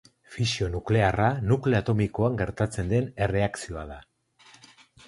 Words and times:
Fisio 0.35 0.69
nuklearra 0.75 1.27
nukleo 1.51 1.81
atomikoan 1.83 2.41
gertatzen 2.41 2.91
den 2.95 3.13
erreakzioa 3.29 3.87
da. 3.93 4.05